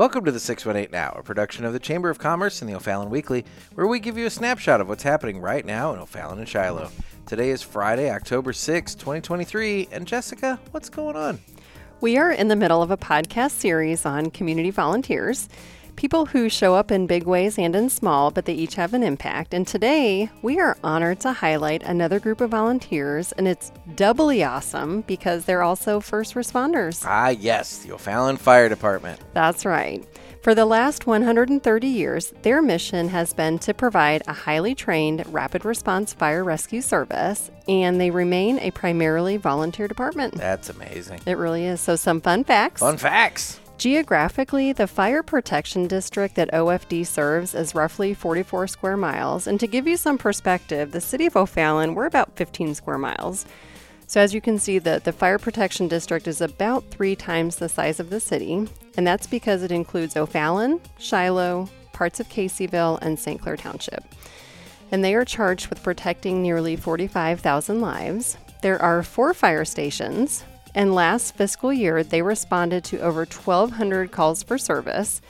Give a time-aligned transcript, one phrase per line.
[0.00, 3.10] Welcome to the 618 Now, a production of the Chamber of Commerce and the O'Fallon
[3.10, 3.44] Weekly,
[3.74, 6.90] where we give you a snapshot of what's happening right now in O'Fallon and Shiloh.
[7.26, 9.90] Today is Friday, October 6, 2023.
[9.92, 11.38] And Jessica, what's going on?
[12.00, 15.50] We are in the middle of a podcast series on community volunteers
[16.00, 19.02] people who show up in big ways and in small, but they each have an
[19.02, 19.52] impact.
[19.52, 25.02] And today, we are honored to highlight another group of volunteers, and it's doubly awesome
[25.02, 27.04] because they're also first responders.
[27.04, 29.20] Ah, yes, the O'Fallon Fire Department.
[29.34, 30.02] That's right.
[30.42, 35.66] For the last 130 years, their mission has been to provide a highly trained rapid
[35.66, 40.32] response fire rescue service, and they remain a primarily volunteer department.
[40.36, 41.20] That's amazing.
[41.26, 41.82] It really is.
[41.82, 42.80] So, some fun facts.
[42.80, 43.60] Fun facts.
[43.80, 49.46] Geographically, the fire protection district that OFD serves is roughly 44 square miles.
[49.46, 53.46] And to give you some perspective, the city of O'Fallon, we're about 15 square miles.
[54.06, 57.70] So as you can see, the, the fire protection district is about three times the
[57.70, 63.18] size of the city, and that's because it includes O'Fallon, Shiloh, parts of Caseyville, and
[63.18, 63.40] St.
[63.40, 64.04] Clair Township.
[64.92, 68.36] And they are charged with protecting nearly 45,000 lives.
[68.60, 74.42] There are four fire stations, and last fiscal year, they responded to over 1,200 calls
[74.42, 75.20] for service.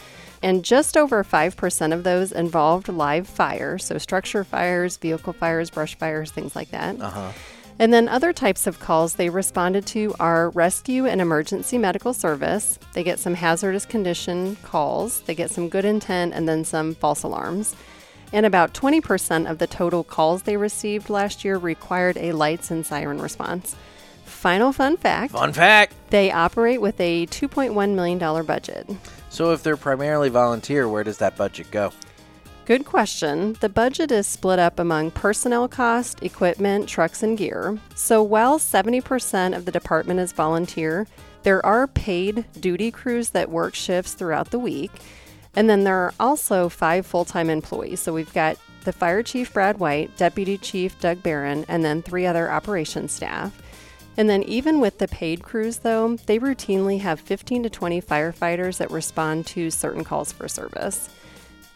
[0.42, 5.96] And just over 5% of those involved live fire, so structure fires, vehicle fires, brush
[5.96, 7.00] fires, things like that.
[7.00, 7.32] Uh-huh.
[7.78, 12.78] And then other types of calls they responded to are rescue and emergency medical service.
[12.92, 17.22] They get some hazardous condition calls, they get some good intent, and then some false
[17.22, 17.74] alarms.
[18.32, 22.84] And about 20% of the total calls they received last year required a lights and
[22.84, 23.74] siren response.
[24.30, 25.94] Final fun fact Fun fact.
[26.10, 28.88] they operate with a $2.1 million budget.
[29.28, 31.92] So, if they're primarily volunteer, where does that budget go?
[32.66, 33.54] Good question.
[33.60, 37.78] The budget is split up among personnel cost, equipment, trucks, and gear.
[37.96, 41.08] So while 70% of the department is volunteer,
[41.42, 44.92] there are paid duty crews that work shifts throughout the week.
[45.56, 47.98] And then there are also five full time employees.
[47.98, 52.24] So we've got the fire chief, Brad White, deputy chief, Doug Barron, and then three
[52.24, 53.60] other operations staff.
[54.20, 58.76] And then, even with the paid crews, though, they routinely have 15 to 20 firefighters
[58.76, 61.08] that respond to certain calls for service.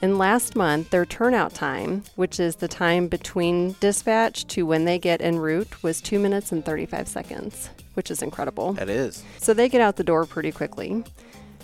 [0.03, 4.99] And last month, their turnout time, which is the time between dispatch to when they
[4.99, 8.75] get en route, was 2 minutes and 35 seconds, which is incredible.
[8.75, 9.25] That is.
[9.38, 11.03] So they get out the door pretty quickly.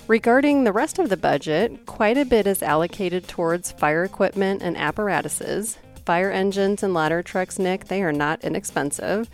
[0.09, 4.79] Regarding the rest of the budget, quite a bit is allocated towards fire equipment and
[4.79, 5.77] apparatuses.
[6.07, 9.29] Fire engines and ladder trucks, Nick, they are not inexpensive.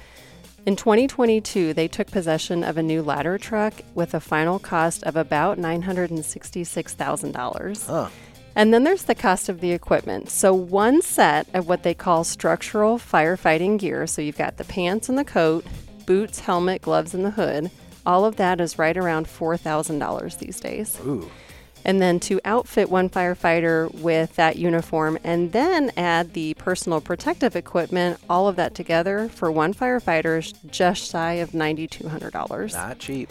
[0.67, 5.15] In 2022, they took possession of a new ladder truck with a final cost of
[5.15, 7.87] about $966,000.
[7.87, 8.09] Huh.
[8.57, 10.29] And then there's the cost of the equipment.
[10.29, 15.09] So, one set of what they call structural firefighting gear so you've got the pants
[15.09, 15.65] and the coat,
[16.05, 17.71] boots, helmet, gloves, and the hood.
[18.05, 20.99] All of that is right around $4,000 these days.
[21.07, 21.31] Ooh.
[21.87, 27.55] And then to outfit one firefighter with that uniform and then add the personal protective
[27.55, 32.75] equipment, all of that together for one firefighter is just shy of $9,200.
[32.75, 33.31] Not cheap.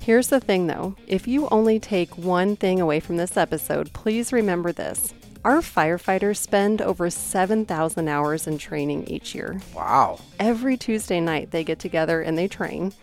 [0.00, 4.32] Here's the thing though if you only take one thing away from this episode, please
[4.32, 5.12] remember this.
[5.44, 9.60] Our firefighters spend over 7,000 hours in training each year.
[9.74, 10.18] Wow.
[10.40, 12.94] Every Tuesday night, they get together and they train.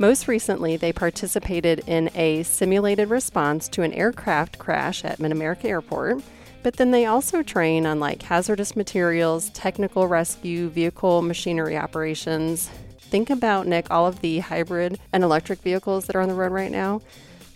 [0.00, 5.68] Most recently, they participated in a simulated response to an aircraft crash at Mid America
[5.68, 6.22] Airport.
[6.62, 12.70] But then they also train on like hazardous materials, technical rescue, vehicle machinery operations.
[13.00, 16.52] Think about, Nick, all of the hybrid and electric vehicles that are on the road
[16.52, 17.00] right now.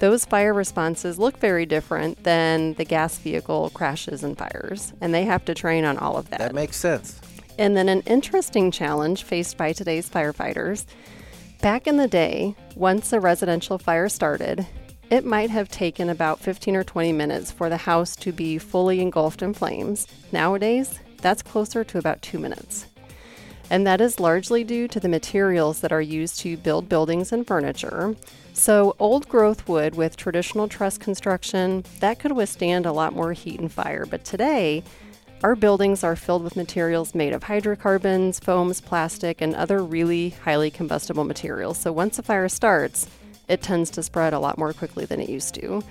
[0.00, 5.24] Those fire responses look very different than the gas vehicle crashes and fires, and they
[5.24, 6.40] have to train on all of that.
[6.40, 7.20] That makes sense.
[7.56, 10.86] And then an interesting challenge faced by today's firefighters
[11.62, 14.66] Back in the day, once a residential fire started,
[15.10, 19.00] it might have taken about 15 or 20 minutes for the house to be fully
[19.00, 20.08] engulfed in flames.
[20.32, 22.86] Nowadays, that's closer to about two minutes.
[23.70, 27.46] And that is largely due to the materials that are used to build buildings and
[27.46, 28.16] furniture.
[28.54, 33.60] So, old growth wood with traditional truss construction, that could withstand a lot more heat
[33.60, 34.04] and fire.
[34.04, 34.82] But today,
[35.42, 40.70] our buildings are filled with materials made of hydrocarbons, foams, plastic, and other really highly
[40.70, 41.78] combustible materials.
[41.78, 43.08] So once a fire starts,
[43.48, 45.82] it tends to spread a lot more quickly than it used to.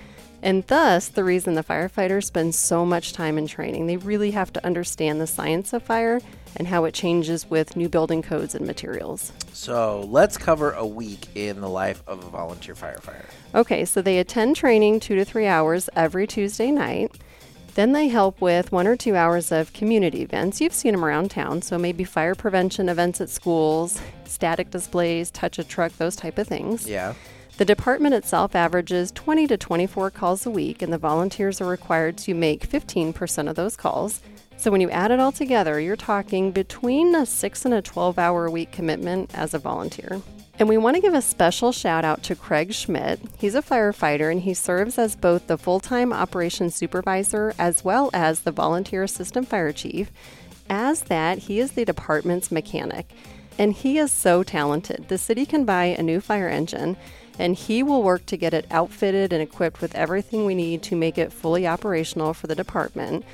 [0.42, 3.86] And thus, the reason the firefighters spend so much time in training.
[3.86, 6.20] They really have to understand the science of fire
[6.56, 9.32] and how it changes with new building codes and materials.
[9.52, 13.26] So let's cover a week in the life of a volunteer firefighter.
[13.54, 17.12] Okay, so they attend training two to three hours every Tuesday night.
[17.74, 20.60] Then they help with one or two hours of community events.
[20.60, 25.58] You've seen them around town, so maybe fire prevention events at schools, static displays, touch
[25.58, 26.86] a truck, those type of things.
[26.86, 27.14] Yeah.
[27.56, 32.18] The department itself averages 20 to 24 calls a week, and the volunteers are required
[32.18, 34.20] to make 15% of those calls.
[34.58, 38.18] So when you add it all together, you're talking between a 6 and a 12
[38.18, 40.20] hour a week commitment as a volunteer.
[40.62, 43.18] And we want to give a special shout out to Craig Schmidt.
[43.36, 48.10] He's a firefighter and he serves as both the full time operations supervisor as well
[48.14, 50.12] as the volunteer assistant fire chief.
[50.70, 53.10] As that, he is the department's mechanic.
[53.58, 55.08] And he is so talented.
[55.08, 56.96] The city can buy a new fire engine
[57.40, 60.94] and he will work to get it outfitted and equipped with everything we need to
[60.94, 63.24] make it fully operational for the department.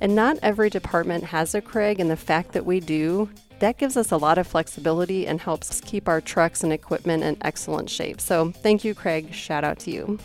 [0.00, 3.30] And not every department has a Craig, and the fact that we do,
[3.62, 7.36] that gives us a lot of flexibility and helps keep our trucks and equipment in
[7.42, 8.20] excellent shape.
[8.20, 9.32] So, thank you, Craig.
[9.32, 10.18] Shout out to you.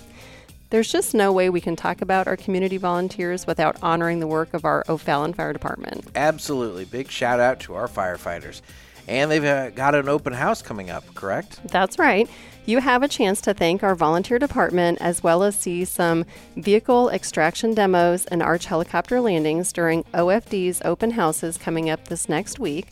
[0.72, 4.56] There's just no way we can talk about our community volunteers without honoring the work
[4.56, 6.04] of our O'Fallon Fire Department.
[6.16, 6.86] Absolutely.
[6.86, 8.62] Big shout out to our firefighters.
[9.08, 11.60] And they've uh, got an open house coming up, correct?
[11.70, 12.28] That's right.
[12.66, 16.26] You have a chance to thank our volunteer department as well as see some
[16.56, 22.58] vehicle extraction demos and Arch helicopter landings during OFD's open houses coming up this next
[22.58, 22.88] week.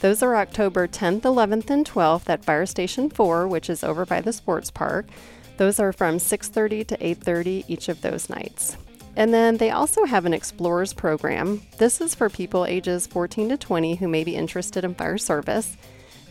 [0.00, 4.20] Those are October 10th, 11th, and 12th at Fire Station 4, which is over by
[4.20, 5.06] the sports park.
[5.56, 8.76] Those are from 6:30 to 8:30 each of those nights.
[9.16, 11.62] And then they also have an explorers program.
[11.78, 15.78] This is for people ages 14 to 20 who may be interested in fire service.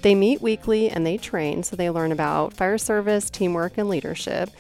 [0.04, 4.52] They meet weekly and they train, so they learn about fire service, teamwork, and leadership.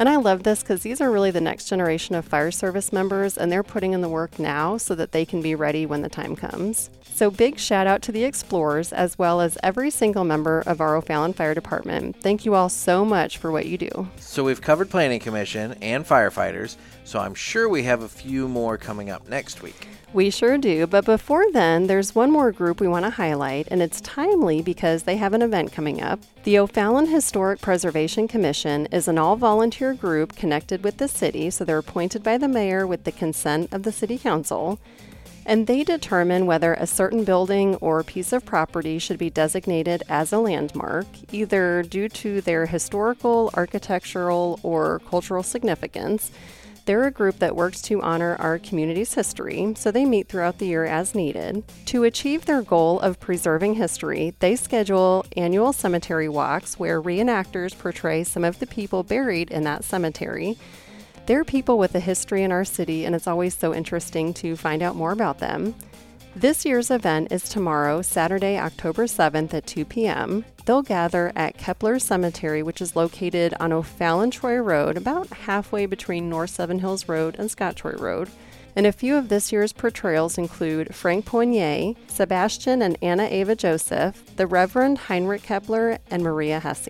[0.00, 3.38] And I love this because these are really the next generation of fire service members,
[3.38, 6.08] and they're putting in the work now so that they can be ready when the
[6.08, 6.90] time comes.
[7.18, 10.94] So, big shout out to the Explorers as well as every single member of our
[10.94, 12.14] O'Fallon Fire Department.
[12.20, 14.06] Thank you all so much for what you do.
[14.20, 18.78] So, we've covered Planning Commission and firefighters, so I'm sure we have a few more
[18.78, 19.88] coming up next week.
[20.12, 20.86] We sure do.
[20.86, 25.02] But before then, there's one more group we want to highlight, and it's timely because
[25.02, 26.20] they have an event coming up.
[26.44, 31.64] The O'Fallon Historic Preservation Commission is an all volunteer group connected with the city, so
[31.64, 34.78] they're appointed by the mayor with the consent of the city council.
[35.48, 40.30] And they determine whether a certain building or piece of property should be designated as
[40.30, 46.30] a landmark, either due to their historical, architectural, or cultural significance.
[46.84, 50.66] They're a group that works to honor our community's history, so they meet throughout the
[50.66, 51.64] year as needed.
[51.86, 58.22] To achieve their goal of preserving history, they schedule annual cemetery walks where reenactors portray
[58.22, 60.58] some of the people buried in that cemetery.
[61.28, 64.80] They're people with a history in our city, and it's always so interesting to find
[64.80, 65.74] out more about them.
[66.34, 70.46] This year's event is tomorrow, Saturday, October 7th at 2 p.m.
[70.64, 76.30] They'll gather at Kepler Cemetery, which is located on O'Fallon Troy Road, about halfway between
[76.30, 78.30] North Seven Hills Road and Scott Troy Road.
[78.74, 84.34] And a few of this year's portrayals include Frank Poignet, Sebastian and Anna Ava Joseph,
[84.36, 86.88] the Reverend Heinrich Kepler, and Maria Hesse.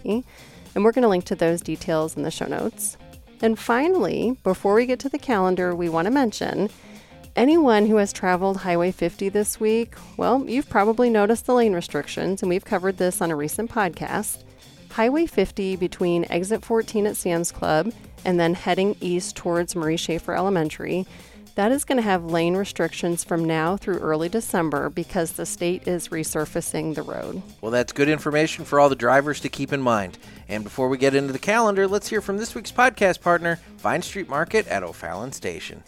[0.77, 2.97] And we're going to link to those details in the show notes.
[3.41, 6.71] And finally, before we get to the calendar, we want to mention
[7.37, 12.43] anyone who has traveled Highway 50 this week, well, you've probably noticed the lane restrictions,
[12.43, 14.43] and we've covered this on a recent podcast.
[14.91, 17.93] Highway 50 between exit 14 at Sam's Club
[18.25, 21.07] and then heading east towards Marie Schaefer Elementary.
[21.59, 25.89] That is going to have lane restrictions from now through early December because the state
[25.89, 27.43] is resurfacing the road.
[27.61, 30.19] Well, that's good information for all the drivers to keep in mind.
[30.49, 34.03] And before we get into the calendar, let's hear from this week's podcast partner, Vine
[34.03, 35.83] Street Market at O'Fallon Station.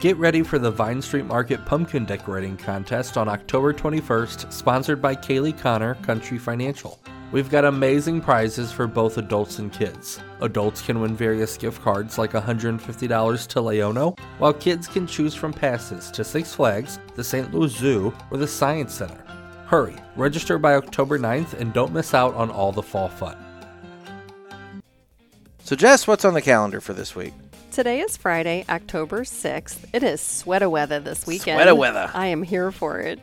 [0.00, 5.14] Get ready for the Vine Street Market Pumpkin Decorating Contest on October 21st, sponsored by
[5.14, 6.98] Kaylee Connor, Country Financial.
[7.32, 10.20] We've got amazing prizes for both adults and kids.
[10.42, 15.50] Adults can win various gift cards like $150 to Leono, while kids can choose from
[15.54, 17.54] passes to Six Flags, the St.
[17.54, 19.24] Louis Zoo, or the Science Center.
[19.64, 23.42] Hurry, register by October 9th and don't miss out on all the fall fun.
[25.64, 27.32] So, Jess, what's on the calendar for this week?
[27.70, 29.86] Today is Friday, October 6th.
[29.94, 31.56] It is sweater weather this weekend.
[31.56, 32.10] Sweater weather.
[32.12, 33.18] I am here for it.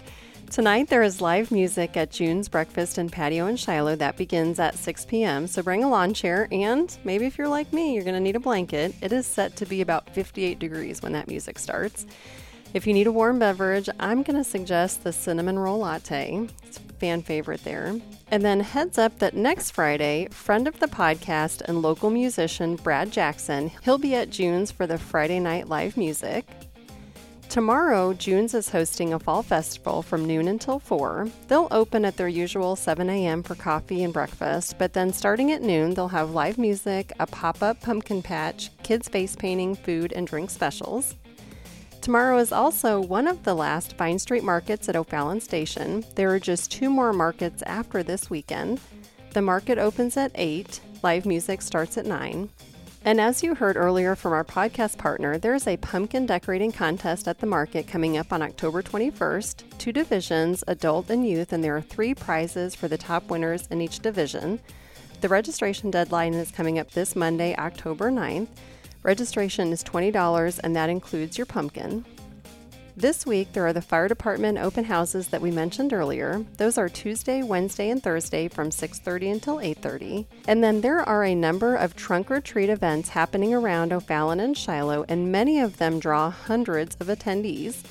[0.50, 3.96] Tonight there is live music at June's Breakfast and Patio in Shiloh.
[3.96, 5.46] That begins at 6 p.m.
[5.46, 8.36] So bring a lawn chair and maybe if you're like me, you're going to need
[8.36, 8.96] a blanket.
[9.00, 12.08] It is set to be about 58 degrees when that music starts.
[12.74, 16.48] If you need a warm beverage, I'm going to suggest the cinnamon roll latte.
[16.66, 17.96] It's a fan favorite there.
[18.32, 23.12] And then heads up that next Friday, friend of the podcast and local musician Brad
[23.12, 26.48] Jackson, he'll be at June's for the Friday night live music.
[27.50, 31.28] Tomorrow, June's is hosting a fall festival from noon until 4.
[31.48, 33.42] They'll open at their usual 7 a.m.
[33.42, 37.64] for coffee and breakfast, but then starting at noon, they'll have live music, a pop
[37.64, 41.16] up pumpkin patch, kids face painting, food, and drink specials.
[42.02, 46.06] Tomorrow is also one of the last Vine Street markets at O'Fallon Station.
[46.14, 48.80] There are just two more markets after this weekend.
[49.34, 50.82] The market opens at 8.
[51.02, 52.48] Live music starts at 9.
[53.10, 57.40] And as you heard earlier from our podcast partner, there's a pumpkin decorating contest at
[57.40, 59.64] the market coming up on October 21st.
[59.80, 63.82] Two divisions, adult and youth, and there are three prizes for the top winners in
[63.82, 64.60] each division.
[65.22, 68.50] The registration deadline is coming up this Monday, October 9th.
[69.02, 72.06] Registration is $20 and that includes your pumpkin.
[73.00, 76.46] This week, there are the fire department open houses that we mentioned earlier.
[76.58, 80.28] Those are Tuesday, Wednesday, and Thursday from 6:30 until 8:30.
[80.50, 84.58] And then there are a number of trunk or treat events happening around O'Fallon and
[84.58, 87.84] Shiloh, and many of them draw hundreds of attendees.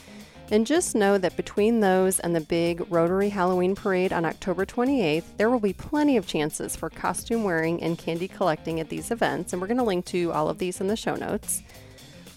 [0.50, 5.38] And just know that between those and the big Rotary Halloween Parade on October 28th,
[5.38, 9.54] there will be plenty of chances for costume wearing and candy collecting at these events,
[9.54, 11.62] and we're going to link to all of these in the show notes.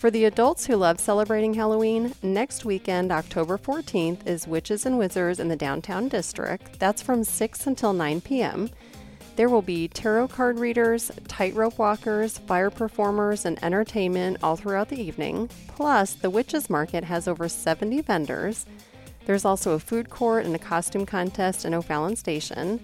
[0.01, 5.39] For the adults who love celebrating Halloween, next weekend, October 14th, is Witches and Wizards
[5.39, 6.79] in the downtown district.
[6.79, 8.72] That's from 6 until 9 p.m.
[9.36, 15.00] There will be tarot card readers, tightrope walkers, fire performers, and entertainment all throughout the
[15.00, 15.51] evening.
[15.67, 18.65] Plus, the Witches Market has over 70 vendors.
[19.27, 22.79] There's also a food court and a costume contest in O'Fallon Station.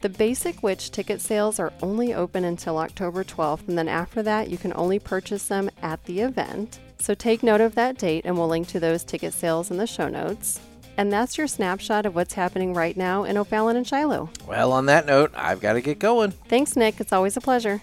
[0.00, 4.48] The basic witch ticket sales are only open until October 12th, and then after that,
[4.48, 6.78] you can only purchase them at the event.
[6.98, 9.86] So take note of that date, and we'll link to those ticket sales in the
[9.86, 10.58] show notes.
[10.96, 14.30] And that's your snapshot of what's happening right now in O'Fallon and Shiloh.
[14.46, 16.30] Well, on that note, I've got to get going.
[16.30, 16.98] Thanks, Nick.
[16.98, 17.82] It's always a pleasure.